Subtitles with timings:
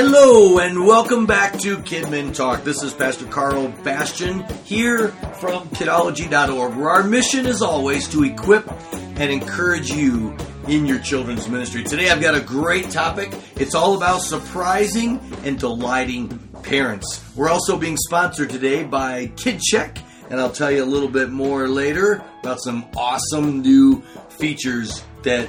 [0.00, 2.62] Hello and welcome back to Kidmin Talk.
[2.62, 5.08] This is Pastor Karl Bastian here
[5.40, 10.36] from kidology.org, where our mission is always to equip and encourage you
[10.68, 11.82] in your children's ministry.
[11.82, 13.34] Today I've got a great topic.
[13.56, 16.28] It's all about surprising and delighting
[16.62, 17.20] parents.
[17.34, 19.98] We're also being sponsored today by KidCheck,
[20.30, 25.48] and I'll tell you a little bit more later about some awesome new features that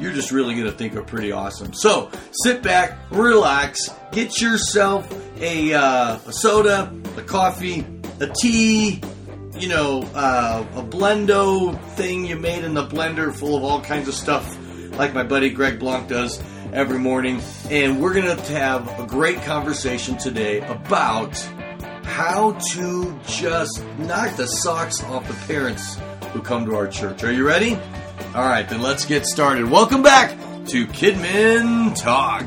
[0.00, 1.72] you're just really going to think are pretty awesome.
[1.74, 3.78] So sit back, relax,
[4.12, 7.86] get yourself a, uh, a soda, a coffee,
[8.20, 9.02] a tea,
[9.58, 14.08] you know, uh, a blendo thing you made in the blender full of all kinds
[14.08, 14.56] of stuff,
[14.98, 17.40] like my buddy Greg Blanc does every morning.
[17.68, 21.36] And we're going to have a great conversation today about
[22.04, 25.98] how to just knock the socks off the parents
[26.32, 27.22] who come to our church.
[27.22, 27.78] Are you ready?
[28.32, 29.68] All right, then let's get started.
[29.68, 32.44] Welcome back to Kidmin Talk.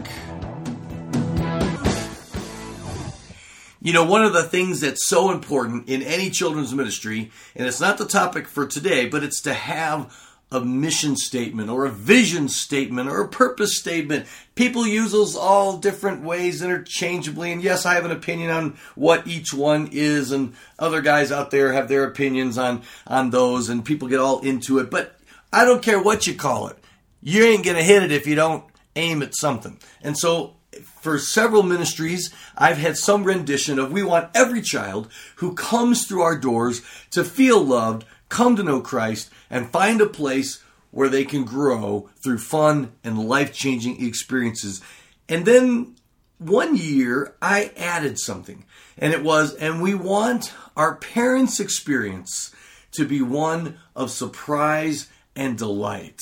[3.81, 7.81] You know, one of the things that's so important in any children's ministry, and it's
[7.81, 10.17] not the topic for today, but it's to have
[10.53, 14.25] a mission statement or a vision statement or a purpose statement.
[14.55, 17.51] People use those all different ways interchangeably.
[17.51, 21.51] And yes, I have an opinion on what each one is, and other guys out
[21.51, 24.89] there have their opinions on, on those, and people get all into it.
[24.89, 25.19] But
[25.53, 26.77] I don't care what you call it.
[27.21, 28.65] You ain't going to hit it if you don't
[28.95, 29.79] aim at something.
[30.01, 35.53] And so for several ministries, I've had some rendition of we want every child who
[35.53, 36.81] comes through our doors
[37.11, 42.09] to feel loved, come to know Christ, and find a place where they can grow
[42.23, 44.81] through fun and life changing experiences.
[45.29, 45.95] And then
[46.39, 48.65] one year, I added something,
[48.97, 52.53] and it was, and we want our parents' experience
[52.91, 56.19] to be one of surprise and delight.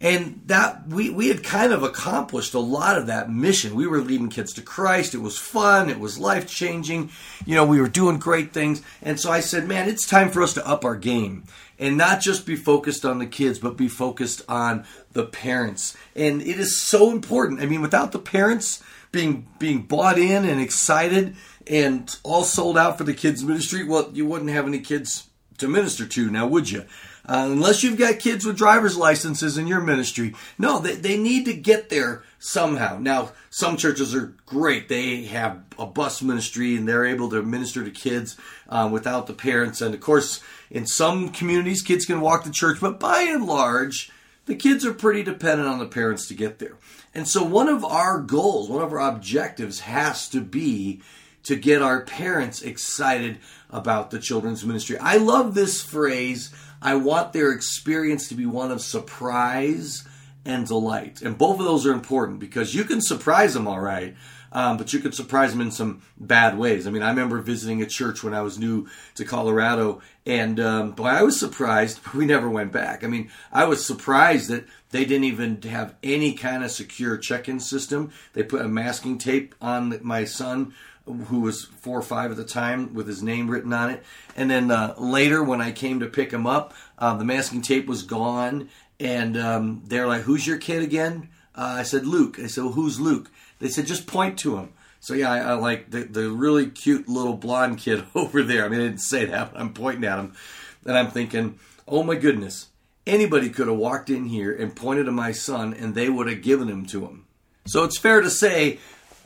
[0.00, 3.76] And that we, we had kind of accomplished a lot of that mission.
[3.76, 5.14] We were leading kids to Christ.
[5.14, 5.88] It was fun.
[5.88, 7.10] It was life changing.
[7.46, 8.82] You know, we were doing great things.
[9.00, 11.44] And so I said, man, it's time for us to up our game
[11.78, 15.96] and not just be focused on the kids, but be focused on the parents.
[16.16, 17.60] And it is so important.
[17.60, 18.82] I mean, without the parents
[19.12, 21.36] being, being bought in and excited
[21.68, 25.28] and all sold out for the kids ministry, well, you wouldn't have any kids
[25.58, 26.84] to minister to now, would you?
[27.24, 30.34] Uh, unless you've got kids with driver's licenses in your ministry.
[30.58, 32.98] No, they, they need to get there somehow.
[32.98, 34.88] Now, some churches are great.
[34.88, 38.36] They have a bus ministry and they're able to minister to kids
[38.68, 39.80] uh, without the parents.
[39.80, 44.10] And of course, in some communities, kids can walk to church, but by and large,
[44.46, 46.76] the kids are pretty dependent on the parents to get there.
[47.14, 51.00] And so, one of our goals, one of our objectives has to be
[51.44, 53.38] to get our parents excited
[53.70, 54.96] about the children's ministry.
[54.98, 60.06] I love this phrase I want their experience to be one of surprise
[60.44, 61.22] and delight.
[61.22, 64.16] And both of those are important because you can surprise them all right,
[64.50, 66.86] um, but you can surprise them in some bad ways.
[66.86, 70.90] I mean, I remember visiting a church when I was new to Colorado, and um,
[70.90, 73.04] boy, I was surprised, but we never went back.
[73.04, 77.48] I mean, I was surprised that they didn't even have any kind of secure check
[77.48, 78.10] in system.
[78.34, 80.74] They put a masking tape on my son
[81.06, 84.02] who was four or five at the time with his name written on it.
[84.36, 87.86] And then uh, later, when I came to pick him up, uh, the masking tape
[87.86, 88.68] was gone.
[89.00, 91.28] And um, they're like, Who's your kid again?
[91.54, 92.38] Uh, I said, Luke.
[92.38, 93.30] I said, Well, who's Luke?
[93.58, 94.72] They said, Just point to him.
[95.00, 98.64] So yeah, I, I like the, the really cute little blonde kid over there.
[98.64, 100.34] I mean, I didn't say that, but I'm pointing at him.
[100.86, 101.58] And I'm thinking,
[101.88, 102.68] Oh my goodness,
[103.06, 106.42] anybody could have walked in here and pointed to my son and they would have
[106.42, 107.26] given him to him.
[107.66, 108.78] So it's fair to say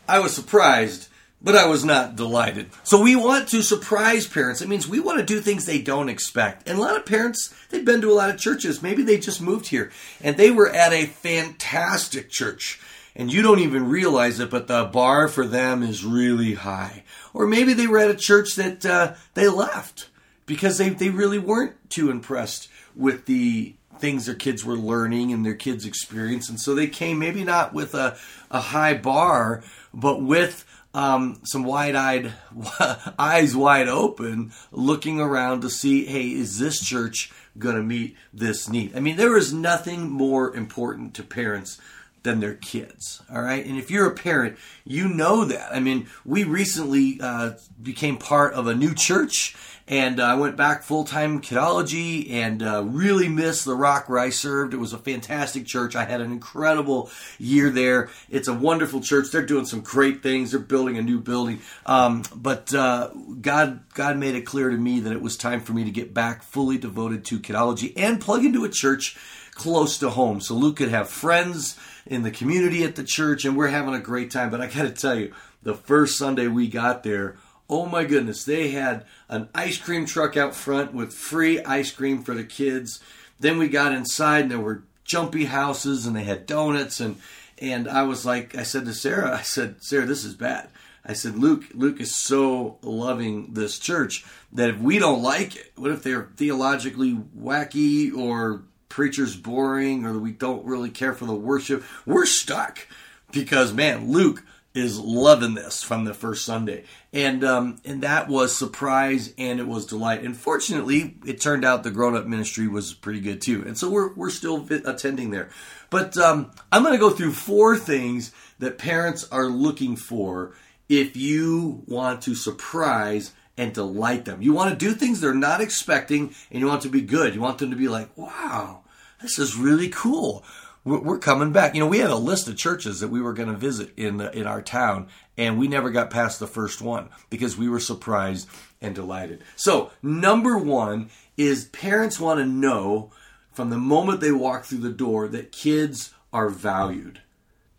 [0.08, 1.08] I was surprised
[1.42, 2.70] but I was not delighted.
[2.82, 4.62] So we want to surprise parents.
[4.62, 6.68] It means we want to do things they don't expect.
[6.68, 8.82] And a lot of parents, they've been to a lot of churches.
[8.82, 9.90] Maybe they just moved here
[10.22, 12.80] and they were at a fantastic church.
[13.14, 17.04] And you don't even realize it, but the bar for them is really high.
[17.32, 20.10] Or maybe they were at a church that uh, they left
[20.44, 25.44] because they, they really weren't too impressed with the things their kids were learning and
[25.44, 26.48] their kids' experience.
[26.48, 28.16] And so they came maybe not with a,
[28.50, 30.64] a high bar, but with
[30.96, 32.32] um, some wide-eyed,
[33.18, 38.66] eyes wide open, looking around to see, hey, is this church going to meet this
[38.66, 38.96] need?
[38.96, 41.78] I mean, there is nothing more important to parents
[42.26, 43.22] than their kids.
[43.32, 43.64] All right.
[43.64, 45.74] And if you're a parent, you know that.
[45.74, 47.52] I mean, we recently uh,
[47.82, 49.54] became part of a new church
[49.88, 54.18] and uh, I went back full time kidology and uh, really missed the rock where
[54.18, 54.74] I served.
[54.74, 55.94] It was a fantastic church.
[55.94, 58.10] I had an incredible year there.
[58.28, 59.30] It's a wonderful church.
[59.30, 60.50] They're doing some great things.
[60.50, 61.60] They're building a new building.
[61.84, 65.72] Um, but uh, God, God made it clear to me that it was time for
[65.72, 69.16] me to get back fully devoted to kidology and plug into a church
[69.54, 73.56] close to home so Luke could have friends in the community at the church and
[73.56, 74.50] we're having a great time.
[74.50, 75.32] But I got to tell you,
[75.62, 77.36] the first Sunday we got there,
[77.68, 82.22] oh my goodness, they had an ice cream truck out front with free ice cream
[82.22, 83.00] for the kids.
[83.40, 87.16] Then we got inside and there were jumpy houses and they had donuts and
[87.58, 90.68] and I was like I said to Sarah, I said, Sarah, this is bad.
[91.08, 95.72] I said, Luke, Luke is so loving this church that if we don't like it,
[95.76, 101.34] what if they're theologically wacky or preachers boring or we don't really care for the
[101.34, 101.84] worship?
[102.04, 102.86] We're stuck
[103.32, 104.42] because man, Luke
[104.76, 109.66] is loving this from the first Sunday, and um, and that was surprise and it
[109.66, 110.22] was delight.
[110.22, 113.90] And fortunately, it turned out the grown up ministry was pretty good too, and so
[113.90, 115.48] we're we're still attending there.
[115.90, 120.54] But um, I'm going to go through four things that parents are looking for
[120.88, 124.42] if you want to surprise and delight them.
[124.42, 127.34] You want to do things they're not expecting and you want to be good.
[127.34, 128.82] You want them to be like, wow,
[129.20, 130.44] this is really cool.
[130.84, 131.74] We're coming back.
[131.74, 134.18] You know, we had a list of churches that we were going to visit in
[134.18, 137.80] the, in our town, and we never got past the first one because we were
[137.80, 138.48] surprised
[138.80, 139.42] and delighted.
[139.56, 143.10] So, number one is parents want to know
[143.52, 147.20] from the moment they walk through the door that kids are valued.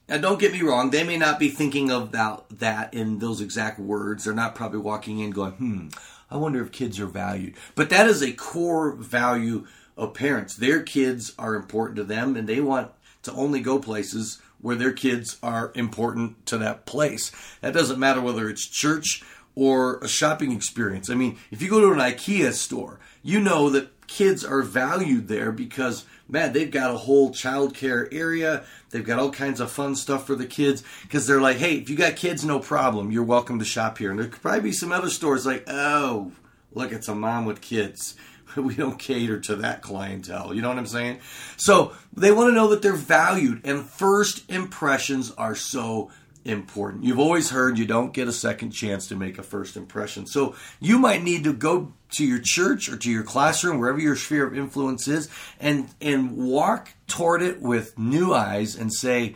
[0.10, 3.80] Now, don't get me wrong, they may not be thinking about that in those exact
[3.80, 4.24] words.
[4.24, 5.88] They're not probably walking in going, hmm,
[6.32, 7.56] I wonder if kids are valued.
[7.76, 9.68] But that is a core value
[9.98, 10.56] of parents.
[10.56, 12.92] Their kids are important to them, and they want
[13.24, 17.32] to only go places where their kids are important to that place.
[17.62, 19.24] That doesn't matter whether it's church
[19.56, 21.10] or a shopping experience.
[21.10, 25.28] I mean, if you go to an IKEA store, you know that kids are valued
[25.28, 28.64] there because man, they've got a whole child care area.
[28.90, 31.90] They've got all kinds of fun stuff for the kids because they're like, hey, if
[31.90, 33.12] you got kids, no problem.
[33.12, 34.12] You're welcome to shop here.
[34.12, 36.32] And there could probably be some other stores like, oh,
[36.74, 38.16] look, it's a mom with kids.
[38.56, 40.52] We don't cater to that clientele.
[40.52, 41.20] You know what I'm saying?
[41.58, 46.10] So they want to know that they're valued, and first impressions are so
[46.48, 47.04] important.
[47.04, 50.26] You've always heard you don't get a second chance to make a first impression.
[50.26, 54.16] So you might need to go to your church or to your classroom, wherever your
[54.16, 55.30] sphere of influence is,
[55.60, 59.36] and and walk toward it with new eyes and say,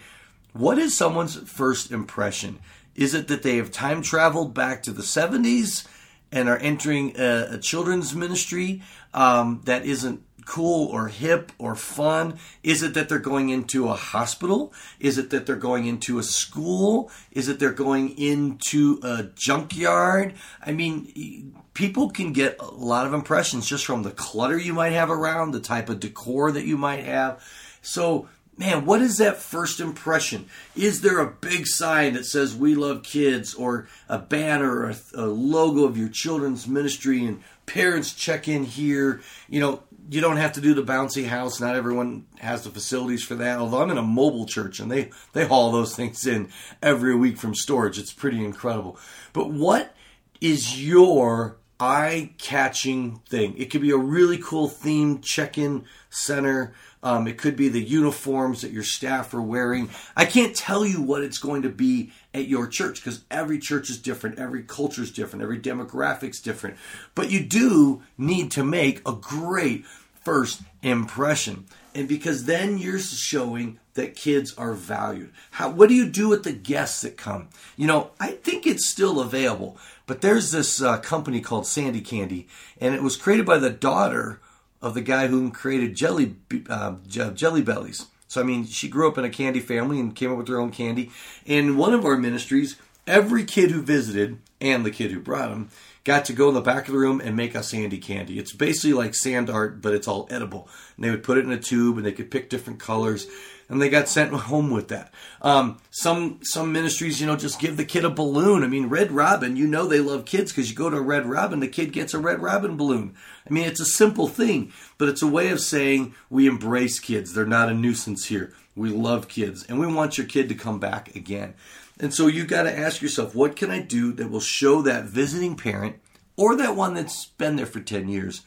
[0.54, 2.60] what is someone's first impression?
[2.96, 5.88] Is it that they have time traveled back to the 70s
[6.32, 8.82] and are entering a, a children's ministry
[9.14, 12.40] um, that isn't cool or hip or fun?
[12.64, 14.74] Is it that they're going into a hospital?
[15.00, 17.12] Is it that they're going into a school?
[17.32, 20.34] Is it they're going into a junkyard?
[20.66, 24.92] I mean, people can get a lot of impressions just from the clutter you might
[24.92, 27.44] have around, the type of decor that you might have.
[27.82, 28.28] So,
[28.58, 30.48] man, what is that first impression?
[30.76, 35.26] Is there a big sign that says "We love kids" or a banner or a,
[35.26, 39.22] logo of your children's ministry and parents check in here?
[39.50, 41.62] You know, you don't have to do the bouncy house.
[41.62, 43.60] Not everyone has the facilities for that.
[43.60, 46.50] Although I'm in a mobile church and they, they haul those things in
[46.84, 47.98] every week from storage.
[47.98, 49.00] It's pretty incredible.
[49.32, 49.96] But what
[50.42, 53.56] is your eye catching thing?
[53.58, 56.74] It could be a really cool themed check in center.
[57.02, 59.90] Um, it could be the uniforms that your staff are wearing.
[60.18, 63.90] I can't tell you what it's going to be at your church because every church
[63.90, 66.76] is different, every culture is different, every demographic's different.
[67.16, 69.86] But you do need to make a great
[70.24, 71.66] first impression.
[71.94, 75.32] And because then you're showing that kids are valued.
[75.52, 77.50] How what do you do with the guests that come?
[77.76, 82.48] You know, I think it's still available, but there's this uh, company called Sandy Candy,
[82.80, 84.40] and it was created by the daughter
[84.82, 86.36] of the guy who created Jelly
[86.70, 88.08] uh, Jelly Bellies.
[88.28, 90.60] So I mean, she grew up in a candy family and came up with her
[90.60, 91.12] own candy.
[91.46, 95.70] In one of our ministries, every kid who visited and the kid who brought them
[96.04, 98.40] got to go in the back of the room and make a sandy candy.
[98.40, 100.68] It's basically like sand art, but it's all edible.
[100.96, 103.28] And they would put it in a tube and they could pick different colors.
[103.70, 105.14] And they got sent home with that.
[105.42, 108.66] Um, some some ministries, you know, just give the kid a balloon.
[108.66, 111.26] I mean, Red Robin, you know they love kids because you go to a Red
[111.26, 113.16] Robin, the kid gets a Red Robin balloon.
[113.50, 117.34] I mean, it's a simple thing, but it's a way of saying we embrace kids.
[117.34, 118.54] They're not a nuisance here.
[118.76, 121.54] We love kids, and we want your kid to come back again.
[122.02, 125.06] And so you got to ask yourself, what can I do that will show that
[125.06, 125.98] visiting parent
[126.36, 128.42] or that one that's been there for 10 years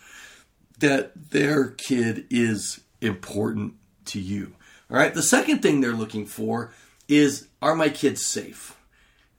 [0.81, 3.75] that their kid is important
[4.07, 4.55] to you?
[4.91, 5.15] All right.
[5.15, 6.73] The second thing they're looking for
[7.09, 8.77] is are my kids safe?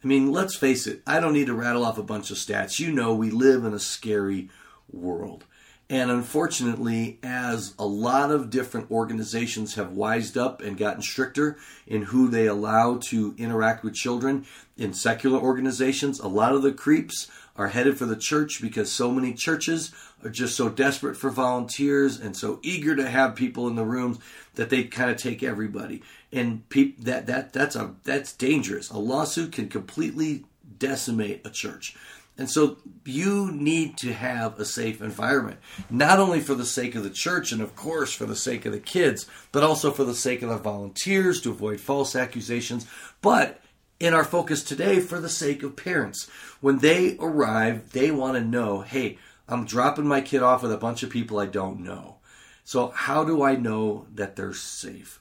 [0.01, 2.79] I mean, let's face it, I don't need to rattle off a bunch of stats.
[2.79, 4.49] You know, we live in a scary
[4.89, 5.43] world.
[5.87, 12.03] And unfortunately, as a lot of different organizations have wised up and gotten stricter in
[12.03, 14.45] who they allow to interact with children
[14.77, 19.11] in secular organizations, a lot of the creeps are headed for the church because so
[19.11, 23.75] many churches are just so desperate for volunteers and so eager to have people in
[23.75, 24.17] the rooms
[24.55, 26.01] that they kind of take everybody.
[26.31, 28.89] And pe- that that that's a that's dangerous.
[28.89, 30.45] A lawsuit can completely
[30.79, 31.95] decimate a church.
[32.37, 37.03] And so you need to have a safe environment, not only for the sake of
[37.03, 40.15] the church and, of course, for the sake of the kids, but also for the
[40.15, 42.85] sake of the volunteers to avoid false accusations.
[43.21, 43.61] But
[43.99, 48.41] in our focus today, for the sake of parents, when they arrive, they want to
[48.43, 52.17] know hey, I'm dropping my kid off with a bunch of people I don't know.
[52.63, 55.19] So, how do I know that they're safe?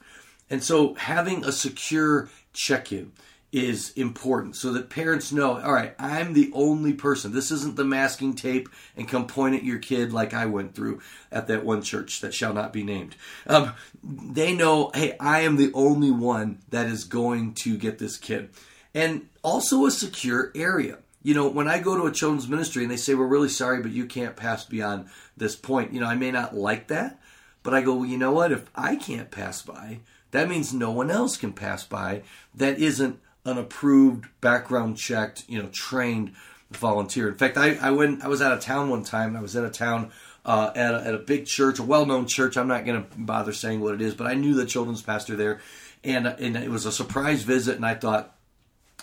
[0.49, 3.11] And so, having a secure check in
[3.55, 7.31] is important so that parents know all right i'm the only person.
[7.31, 10.99] This isn't the masking tape and come point at your kid like i went through
[11.31, 13.15] at that one church that shall not be named.
[13.47, 13.71] Um,
[14.03, 18.49] they know hey i am the only one that is going to get this kid.
[18.93, 20.97] And also a secure area.
[21.23, 23.81] You know when i go to a children's ministry and they say we're really sorry
[23.81, 25.07] but you can't pass beyond
[25.37, 27.21] this point you know i may not like that
[27.63, 28.51] but i go well you know what?
[28.51, 33.21] If i can't pass by that means no one else can pass by that isn't
[33.45, 36.33] an approved, background checked, you know, trained
[36.71, 37.29] volunteer.
[37.29, 39.35] In fact, I, I went, I was out of town one time.
[39.35, 40.11] I was in a town
[40.43, 42.57] uh, at, a, at a big church, a well-known church.
[42.57, 45.35] I'm not going to bother saying what it is, but I knew the children's pastor
[45.35, 45.61] there,
[46.03, 47.75] and and it was a surprise visit.
[47.75, 48.35] And I thought,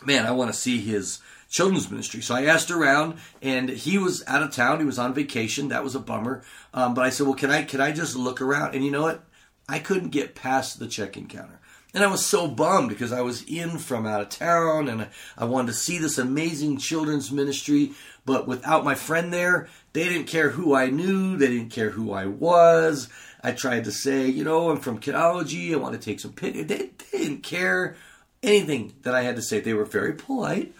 [0.04, 2.20] man, I want to see his children's ministry.
[2.22, 4.80] So I asked around, and he was out of town.
[4.80, 5.68] He was on vacation.
[5.68, 6.42] That was a bummer.
[6.74, 8.74] Um, but I said, well, can I can I just look around?
[8.74, 9.24] And you know what?
[9.68, 11.60] I couldn't get past the check-in counter.
[11.94, 15.44] And I was so bummed because I was in from out of town and I
[15.44, 17.92] wanted to see this amazing children's ministry.
[18.24, 22.12] But without my friend there, they didn't care who I knew, they didn't care who
[22.12, 23.08] I was.
[23.42, 26.66] I tried to say, you know, I'm from Kidology, I want to take some pictures.
[26.66, 27.96] They, they didn't care
[28.42, 29.60] anything that I had to say.
[29.60, 30.72] They were very polite,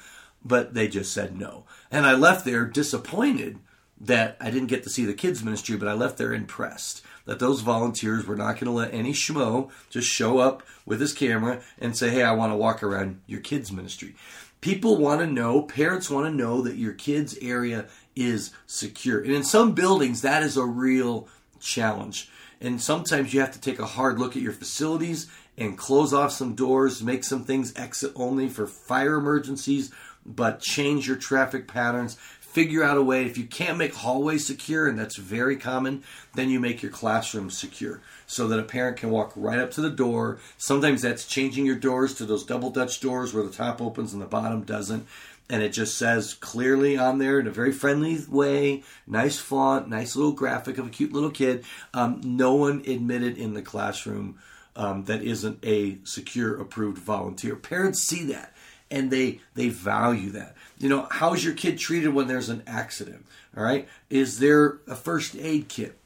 [0.45, 1.65] but they just said no.
[1.91, 3.59] And I left there disappointed
[4.01, 7.39] that I didn't get to see the kids' ministry, but I left there impressed that
[7.39, 11.63] those volunteers were not going to let any schmo just show up with his camera
[11.79, 14.15] and say, hey, I want to walk around your kids' ministry.
[14.61, 19.21] People want to know, parents want to know that your kids' area is secure.
[19.21, 21.29] And in some buildings, that is a real
[21.61, 22.31] challenge.
[22.61, 26.33] And sometimes you have to take a hard look at your facilities and close off
[26.33, 29.91] some doors, make some things exit only for fire emergencies,
[30.25, 32.17] but change your traffic patterns
[32.53, 33.25] figure out a way.
[33.25, 36.03] If you can't make hallways secure, and that's very common,
[36.35, 39.81] then you make your classroom secure so that a parent can walk right up to
[39.81, 40.39] the door.
[40.59, 44.21] Sometimes that's changing your doors to those double Dutch doors where the top opens and
[44.21, 45.07] the bottom doesn't.
[45.49, 50.15] And it just says clearly on there in a very friendly way, nice font, nice
[50.15, 51.65] little graphic of a cute little kid.
[51.93, 54.39] Um, no one admitted in the classroom
[54.77, 57.57] um, that isn't a secure approved volunteer.
[57.57, 58.55] Parents see that
[58.93, 60.55] and they they value that.
[60.79, 63.27] You know, how's your kid treated when there's an accident?
[63.57, 65.99] All right, is there a first aid kit?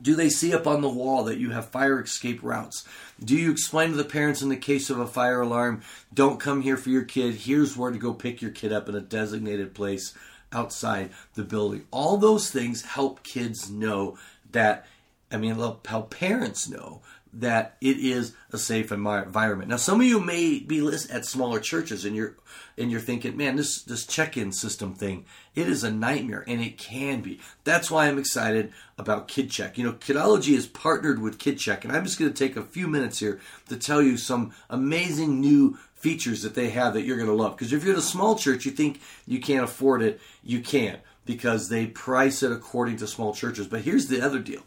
[0.00, 2.86] Do they see up on the wall that you have fire escape routes?
[3.22, 5.82] Do you explain to the parents in the case of a fire alarm,
[6.14, 8.94] don't come here for your kid, here's where to go pick your kid up in
[8.94, 10.14] a designated place
[10.52, 11.84] outside the building?
[11.90, 14.16] All those things help kids know
[14.52, 14.86] that,
[15.30, 19.68] I mean, help parents know that it is a safe environment.
[19.68, 22.36] Now, some of you may be at smaller churches, and you're
[22.76, 26.78] and you're thinking, "Man, this this check-in system thing, it is a nightmare," and it
[26.78, 27.40] can be.
[27.62, 29.78] That's why I'm excited about KidCheck.
[29.78, 32.88] You know, Kidology is partnered with KidCheck, and I'm just going to take a few
[32.88, 37.28] minutes here to tell you some amazing new features that they have that you're going
[37.28, 37.56] to love.
[37.56, 41.00] Because if you're at a small church, you think you can't afford it, you can't
[41.26, 43.68] because they price it according to small churches.
[43.68, 44.62] But here's the other deal: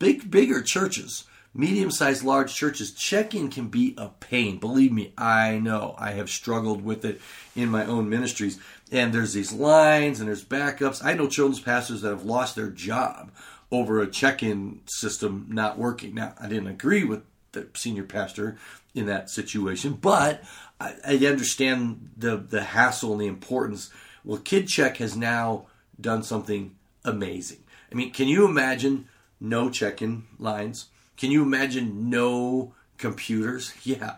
[0.00, 1.24] big, bigger churches
[1.56, 4.58] medium sized, large churches, check in can be a pain.
[4.58, 5.94] Believe me, I know.
[5.98, 7.20] I have struggled with it
[7.54, 8.58] in my own ministries.
[8.92, 11.04] And there's these lines and there's backups.
[11.04, 13.30] I know children's pastors that have lost their job
[13.70, 16.14] over a check in system not working.
[16.14, 17.22] Now, I didn't agree with
[17.52, 18.56] the senior pastor
[18.94, 20.42] in that situation, but
[20.80, 23.90] I, I understand the, the hassle and the importance.
[24.24, 25.66] Well, KidCheck has now
[26.00, 27.58] done something amazing.
[27.90, 29.08] I mean, can you imagine
[29.40, 30.86] no check in lines?
[31.16, 33.72] Can you imagine no computers?
[33.84, 34.16] Yeah.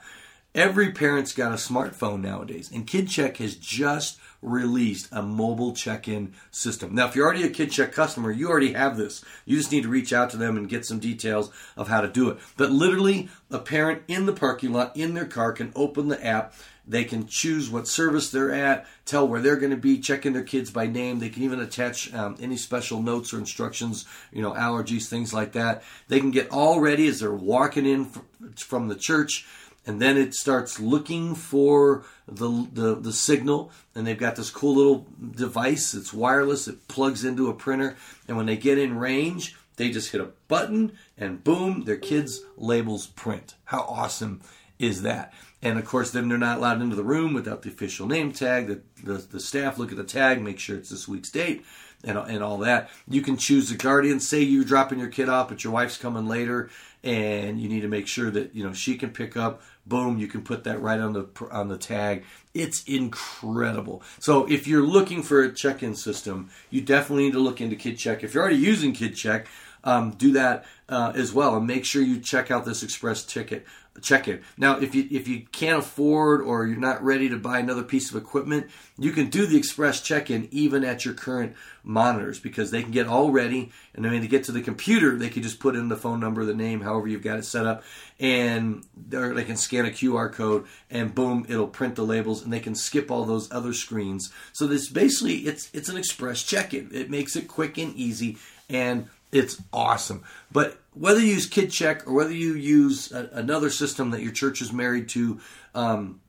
[0.55, 6.95] Every parent's got a smartphone nowadays, and KidCheck has just released a mobile check-in system.
[6.95, 9.23] Now, if you're already a KidCheck customer, you already have this.
[9.45, 12.09] You just need to reach out to them and get some details of how to
[12.09, 12.39] do it.
[12.57, 16.55] But literally, a parent in the parking lot in their car can open the app.
[16.87, 20.33] They can choose what service they're at, tell where they're going to be, check in
[20.33, 21.19] their kids by name.
[21.19, 25.53] They can even attach um, any special notes or instructions, you know, allergies, things like
[25.53, 25.83] that.
[26.09, 28.11] They can get all ready as they're walking in
[28.57, 29.47] from the church
[29.89, 33.73] and then it starts looking for the, the, the signal.
[33.95, 35.95] And they've got this cool little device.
[35.95, 36.69] It's wireless.
[36.69, 37.97] It plugs into a printer.
[38.29, 42.43] And when they get in range they just hit a button and boom their kids
[42.57, 43.55] labels print.
[43.65, 44.41] How awesome
[44.79, 45.33] is that?
[45.63, 48.67] And of course then they're not allowed into the room without the official name tag.
[48.67, 51.65] The, the, the staff look at the tag make sure it's this week's date
[52.05, 52.91] and, and all that.
[53.09, 54.21] You can choose the guardian.
[54.21, 56.71] Say you're dropping your kid off, but your wife's coming later,
[57.05, 60.27] and you need to make sure that you know she can pick up boom you
[60.27, 62.25] can put that right on the on the tag
[62.55, 67.61] it's incredible so if you're looking for a check-in system you definitely need to look
[67.61, 69.47] into KidCheck if you're already using KidCheck
[69.89, 73.67] um, do that uh, as well and make sure you check out this express ticket
[74.01, 74.41] check in.
[74.57, 78.11] Now, if you if you can't afford or you're not ready to buy another piece
[78.11, 82.83] of equipment, you can do the express check-in even at your current monitors because they
[82.83, 83.73] can get all ready.
[83.95, 86.21] And then when they get to the computer, they can just put in the phone
[86.21, 87.83] number, the name, however you've got it set up,
[88.21, 92.61] and they can scan a QR code and boom, it'll print the labels, and they
[92.61, 94.33] can skip all those other screens.
[94.53, 96.91] So this basically it's it's an express check-in.
[96.93, 98.39] It makes it quick and easy
[98.71, 100.25] and it's awesome.
[100.51, 104.61] But whether you use KidCheck or whether you use a, another system that your church
[104.63, 105.41] is married to,
[105.75, 106.21] um,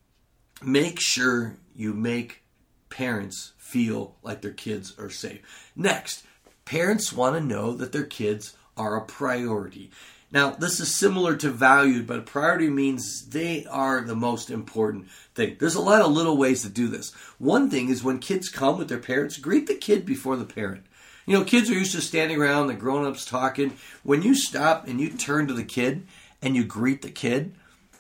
[0.62, 2.44] make sure you make
[2.90, 5.42] parents feel like their kids are safe.
[5.76, 6.26] Next,
[6.66, 9.92] parents want to know that their kids are a priority.
[10.32, 15.58] Now, this is similar to valued, but priority means they are the most important thing.
[15.60, 17.12] There's a lot of little ways to do this.
[17.40, 20.86] One thing is when kids come with their parents, greet the kid before the parent.
[21.26, 23.74] You know, kids are used to standing around, the grown ups talking.
[24.04, 26.06] When you stop and you turn to the kid
[26.42, 27.54] and you greet the kid,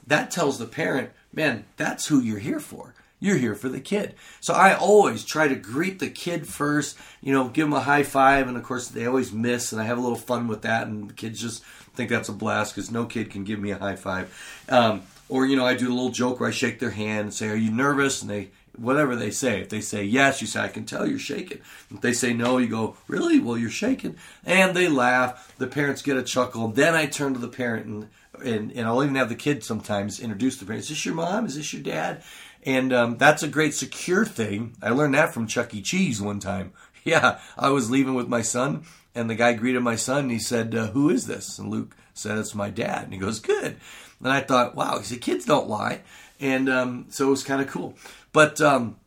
[0.08, 2.96] that tells the parent, man, that's who you're here for.
[3.20, 4.16] You're here for the kid.
[4.40, 8.04] So I always try to greet the kid first, you know, give them a high
[8.04, 8.48] five.
[8.48, 10.88] And of course, they always miss, and I have a little fun with that.
[10.88, 11.64] And the kids just
[11.96, 14.34] think that's a blast because no kid can give me a high five.
[14.70, 17.34] Um, or, you know, I do a little joke where I shake their hand and
[17.34, 18.22] say, Are you nervous?
[18.22, 19.62] And they whatever they say.
[19.62, 21.62] If they say yes, you say, I can tell you're shaking.
[21.91, 23.39] If they say no, you go, Really?
[23.39, 24.15] Well, you're shaking.
[24.45, 25.53] And they laugh.
[25.57, 26.69] The parents get a chuckle.
[26.69, 28.09] Then I turn to the parent and,
[28.43, 30.83] and, and I'll even have the kid sometimes introduce the parent.
[30.83, 31.45] Is this your mom?
[31.45, 32.24] Is this your dad?
[32.65, 34.75] And um, that's a great secure thing.
[34.81, 35.81] I learned that from Chuck E.
[35.81, 36.74] Cheese one time.
[37.05, 38.83] Yeah, I was leaving with my son,
[39.15, 41.57] and the guy greeted my son, and he said, uh, Who is this?
[41.57, 43.05] And Luke said, It's my dad.
[43.05, 43.77] And he goes, Good.
[44.20, 46.01] And I thought, Wow, he said, Kids don't lie.
[46.42, 47.96] And um, so it was kind of cool.
[48.31, 48.98] But um,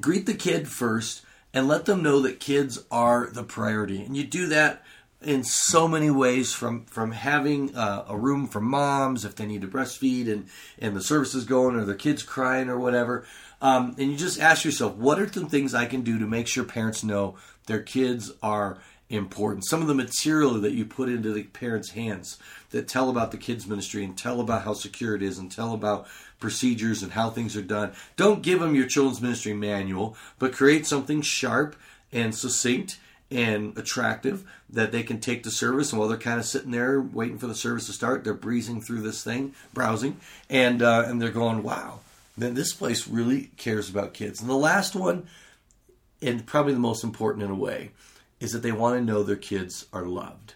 [0.00, 4.02] greet the kid first and let them know that kids are the priority.
[4.02, 4.82] And you do that
[5.20, 9.62] in so many ways from from having uh, a room for moms if they need
[9.62, 10.46] to breastfeed and
[10.78, 13.26] and the service is going or the kids crying or whatever
[13.60, 16.46] um, and you just ask yourself what are some things i can do to make
[16.46, 18.78] sure parents know their kids are
[19.10, 19.66] important.
[19.66, 22.38] Some of the material that you put into the parents' hands
[22.70, 25.72] that tell about the kids' ministry and tell about how secure it is and tell
[25.72, 26.06] about
[26.38, 27.92] procedures and how things are done.
[28.16, 31.74] Don't give them your children's ministry manual, but create something sharp
[32.12, 32.98] and succinct
[33.30, 35.92] and attractive that they can take to service.
[35.92, 38.80] And while they're kind of sitting there waiting for the service to start, they're breezing
[38.80, 40.18] through this thing, browsing,
[40.48, 42.00] and uh, and they're going, "Wow,
[42.36, 45.26] then this place really cares about kids." And the last one,
[46.22, 47.90] and probably the most important in a way,
[48.40, 50.54] is that they want to know their kids are loved.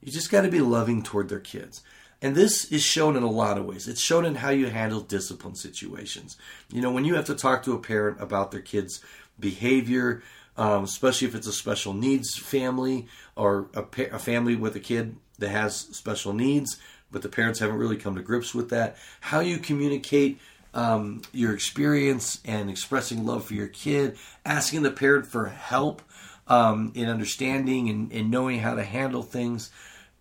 [0.00, 1.82] You just got to be loving toward their kids.
[2.22, 3.88] And this is shown in a lot of ways.
[3.88, 6.36] It's shown in how you handle discipline situations.
[6.72, 9.00] You know, when you have to talk to a parent about their kid's
[9.38, 10.22] behavior,
[10.56, 14.80] um, especially if it's a special needs family or a, pa- a family with a
[14.80, 16.78] kid that has special needs,
[17.10, 20.40] but the parents haven't really come to grips with that, how you communicate
[20.72, 26.02] um, your experience and expressing love for your kid, asking the parent for help
[26.48, 29.70] um, in understanding and, and knowing how to handle things.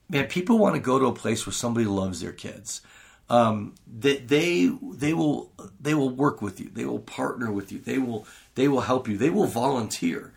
[0.10, 2.82] Man, people want to go to a place where somebody loves their kids.
[3.28, 6.70] Um, they, they they will they will work with you.
[6.72, 7.80] They will partner with you.
[7.80, 9.18] They will they will help you.
[9.18, 10.32] They will volunteer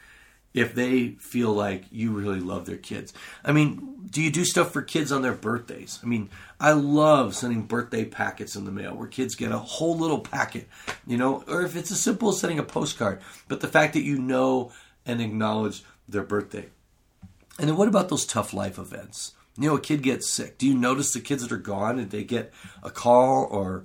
[0.55, 3.13] if they feel like you really love their kids.
[3.45, 6.01] I mean, do you do stuff for kids on their birthdays?
[6.03, 9.97] I mean, I love sending birthday packets in the mail where kids get a whole
[9.99, 10.67] little packet,
[11.07, 13.21] you know, or if it's as simple as sending a postcard.
[13.47, 14.73] But the fact that you know
[15.09, 16.69] and acknowledge their birthday.
[17.59, 19.33] And then what about those tough life events?
[19.57, 20.59] You know, a kid gets sick.
[20.59, 21.97] Do you notice the kids that are gone?
[21.97, 22.53] Did they get
[22.85, 23.85] a call or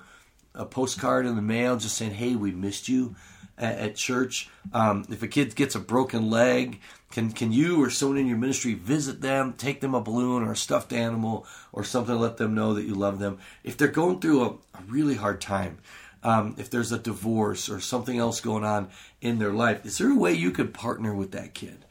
[0.53, 3.15] a postcard in the mail just saying, "Hey, we missed you."
[3.55, 6.81] At, at church, um, if a kid gets a broken leg,
[7.11, 10.53] can can you or someone in your ministry visit them, take them a balloon or
[10.53, 13.37] a stuffed animal or something, let them know that you love them?
[13.63, 15.77] If they're going through a, a really hard time,
[16.23, 18.89] um, if there's a divorce or something else going on
[19.21, 21.85] in their life, is there a way you could partner with that kid?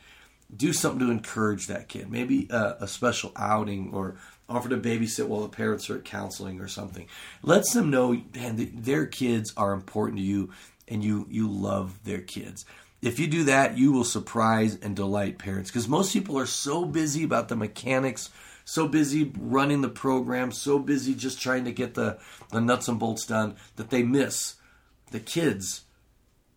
[0.55, 2.11] Do something to encourage that kid.
[2.11, 4.17] Maybe a, a special outing or
[4.49, 7.07] offer to babysit while the parents are at counseling or something.
[7.43, 10.51] Lets them know, man, their kids are important to you
[10.89, 12.65] and you you love their kids.
[13.01, 16.85] If you do that, you will surprise and delight parents because most people are so
[16.85, 18.31] busy about the mechanics,
[18.65, 22.19] so busy running the program, so busy just trying to get the,
[22.51, 24.57] the nuts and bolts done that they miss
[25.11, 25.83] the kids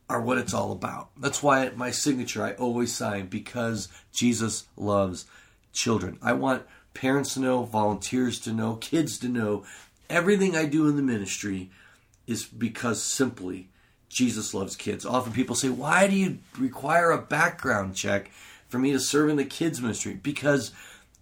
[0.09, 1.09] are what it's all about.
[1.17, 5.25] That's why my signature I always sign because Jesus loves
[5.73, 6.17] children.
[6.21, 6.63] I want
[6.93, 9.65] parents to know, volunteers to know, kids to know
[10.09, 11.71] everything I do in the ministry
[12.27, 13.69] is because simply
[14.09, 15.05] Jesus loves kids.
[15.05, 18.31] Often people say, Why do you require a background check
[18.67, 20.13] for me to serve in the kids' ministry?
[20.13, 20.71] Because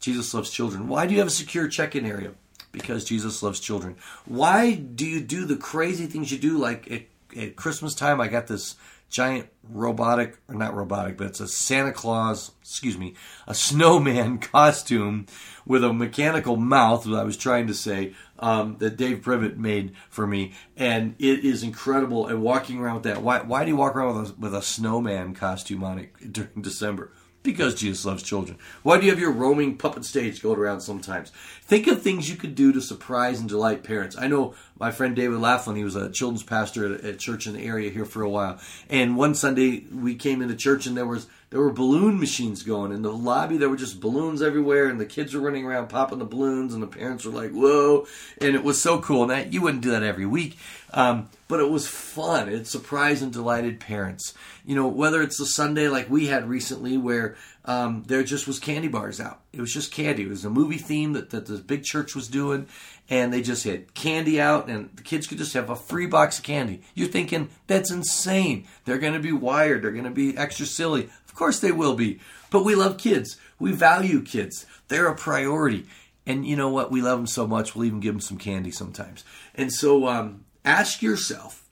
[0.04, 0.90] Jesus loves children.
[0.90, 2.32] Why do you have a secure check in area?
[2.74, 3.96] Because Jesus loves children.
[4.26, 6.58] Why do you do the crazy things you do?
[6.58, 7.04] Like at,
[7.38, 8.76] at Christmas time, I got this
[9.10, 13.14] giant robotic, or not robotic, but it's a Santa Claus, excuse me,
[13.48, 15.28] a snowman costume
[15.66, 19.94] with a mechanical mouth, what I was trying to say, um, that Dave Privet made
[20.10, 20.52] for me.
[20.76, 22.28] And it is incredible.
[22.28, 24.62] And walking around with that, why, why do you walk around with a, with a
[24.62, 27.10] snowman costume on it during December?
[27.44, 28.58] Because Jesus loves children.
[28.84, 31.30] Why do you have your roaming puppet stage going around sometimes?
[31.62, 34.18] Think of things you could do to surprise and delight parents.
[34.18, 37.54] I know my friend David Laughlin, he was a children's pastor at a church in
[37.54, 38.60] the area here for a while.
[38.90, 42.92] And one Sunday we came into church and there was there were balloon machines going
[42.92, 43.58] in the lobby.
[43.58, 46.82] There were just balloons everywhere, and the kids were running around popping the balloons, and
[46.82, 48.08] the parents were like, "Whoa!"
[48.42, 49.28] And it was so cool.
[49.28, 50.58] Now you wouldn't do that every week,
[50.96, 52.50] um, but it was fun.
[52.50, 54.34] It surprised and delighted parents.
[54.66, 57.36] You know, whether it's a Sunday like we had recently, where
[57.66, 59.42] um, there just was candy bars out.
[59.52, 60.24] It was just candy.
[60.24, 62.66] It was a movie theme that, that the big church was doing,
[63.08, 66.40] and they just had candy out, and the kids could just have a free box
[66.40, 66.82] of candy.
[66.96, 68.66] You're thinking that's insane.
[68.86, 69.84] They're going to be wired.
[69.84, 71.04] They're going to be extra silly.
[71.28, 72.20] Of course they will be.
[72.50, 73.38] But we love kids.
[73.60, 74.66] We value kids.
[74.88, 75.86] They're a priority.
[76.26, 76.90] And you know what?
[76.90, 79.24] We love them so much, we'll even give them some candy sometimes.
[79.54, 81.64] And so um, ask yourself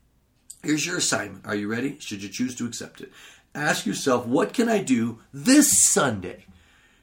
[0.64, 1.46] here's your assignment.
[1.46, 1.98] Are you ready?
[2.00, 3.12] Should you choose to accept it?
[3.54, 6.46] Ask yourself, what can I do this Sunday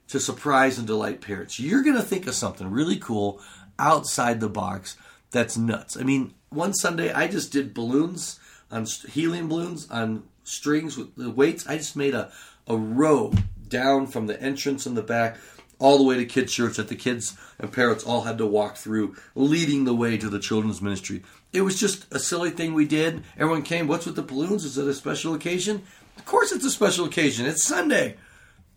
[0.09, 1.61] to surprise and delight parents?
[1.61, 3.41] You're going to think of something really cool
[3.79, 4.97] outside the box
[5.31, 5.97] that's nuts.
[5.97, 11.67] I mean, one Sunday I just did balloons on helium balloons on strings with weights.
[11.67, 12.33] I just made a,
[12.67, 13.33] a row
[13.69, 15.37] down from the entrance in the back
[15.79, 18.77] all the way to kids' church that the kids and parents all had to walk
[18.77, 21.23] through, leading the way to the children's ministry.
[21.53, 23.23] It was just a silly thing we did.
[23.37, 23.87] Everyone came.
[23.87, 24.65] What's with the balloons?
[24.65, 25.83] Is it a special occasion?
[26.17, 27.47] Of course, it's a special occasion.
[27.47, 28.17] It's Sunday,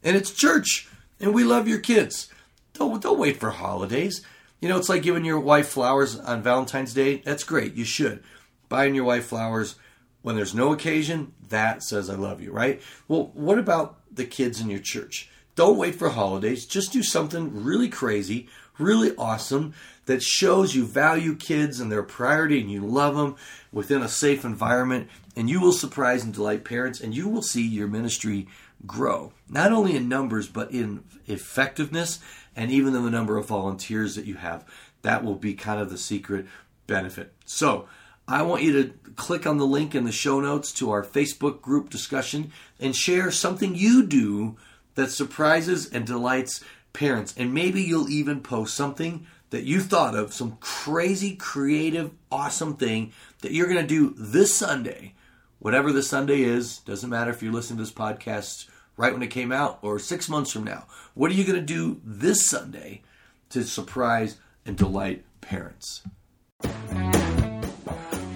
[0.03, 0.87] and it's church,
[1.19, 2.29] and we love your kids.
[2.73, 4.25] Don't don't wait for holidays.
[4.59, 7.17] You know, it's like giving your wife flowers on Valentine's Day.
[7.25, 7.73] That's great.
[7.73, 8.23] You should.
[8.69, 9.75] Buying your wife flowers
[10.21, 12.79] when there's no occasion, that says I love you, right?
[13.07, 15.30] Well, what about the kids in your church?
[15.55, 16.65] Don't wait for holidays.
[16.65, 19.73] Just do something really crazy, really awesome
[20.05, 23.35] that shows you value kids and their priority and you love them
[23.71, 25.09] within a safe environment.
[25.35, 28.47] And you will surprise and delight parents and you will see your ministry
[28.85, 32.19] grow, not only in numbers, but in effectiveness
[32.55, 34.65] and even in the number of volunteers that you have.
[35.03, 36.47] That will be kind of the secret
[36.87, 37.33] benefit.
[37.45, 37.87] So,
[38.27, 41.61] I want you to click on the link in the show notes to our Facebook
[41.61, 44.55] group discussion and share something you do
[44.95, 47.33] that surprises and delights parents.
[47.37, 53.11] And maybe you'll even post something that you thought of, some crazy, creative, awesome thing
[53.41, 55.13] that you're going to do this Sunday.
[55.59, 59.27] Whatever the Sunday is, doesn't matter if you're listening to this podcast right when it
[59.27, 60.87] came out or six months from now.
[61.13, 63.01] What are you going to do this Sunday
[63.49, 66.01] to surprise and delight parents?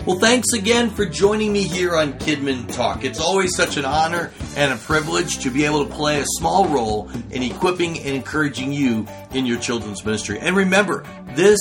[0.06, 3.04] Well, thanks again for joining me here on Kidmin Talk.
[3.04, 6.68] It's always such an honor and a privilege to be able to play a small
[6.68, 10.38] role in equipping and encouraging you in your children's ministry.
[10.38, 11.60] And remember, this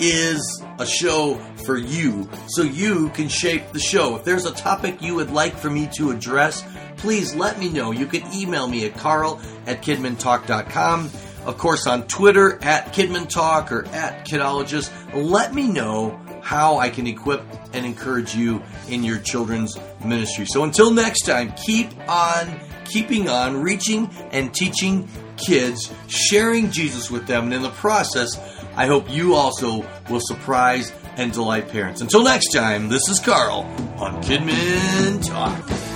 [0.00, 1.34] is a show
[1.66, 4.16] for you, so you can shape the show.
[4.16, 6.64] If there's a topic you would like for me to address,
[6.96, 7.90] please let me know.
[7.90, 11.10] You can email me at carl at kidmintalk.com.
[11.44, 14.92] Of course, on Twitter at KidminTalk or at Kidologist.
[15.12, 20.44] Let me know how I can equip and encourage you in your children's ministry.
[20.46, 27.26] So until next time, keep on keeping on, reaching and teaching kids, sharing Jesus with
[27.26, 28.38] them, and in the process,
[28.76, 32.00] I hope you also will surprise and delight parents.
[32.00, 33.62] Until next time, this is Karl
[33.98, 35.91] on Kidmin Talk.